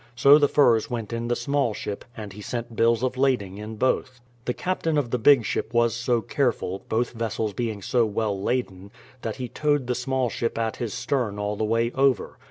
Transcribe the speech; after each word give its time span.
So 0.15 0.39
the 0.39 0.47
furs 0.47 0.89
went 0.89 1.13
in 1.13 1.27
the 1.27 1.35
small 1.35 1.75
ship, 1.75 2.03
and 2.17 2.33
he 2.33 2.41
sent 2.41 2.75
bills 2.75 3.03
of 3.03 3.17
lading 3.17 3.59
in 3.59 3.75
both. 3.75 4.19
The 4.45 4.53
captain 4.55 4.97
of 4.97 5.11
the 5.11 5.19
big 5.19 5.45
ship 5.45 5.75
was 5.75 5.93
so 5.93 6.21
careful, 6.21 6.81
both 6.89 7.11
vessels 7.11 7.53
being 7.53 7.83
so 7.83 8.03
well 8.07 8.41
laden, 8.41 8.89
that 9.21 9.35
he 9.35 9.47
towed 9.47 9.85
the 9.85 9.93
small 9.93 10.27
ship 10.31 10.57
at 10.57 10.77
his 10.77 10.95
stern 10.95 11.37
all 11.37 11.55
the 11.55 11.65
way 11.65 11.91
over. 11.93 12.39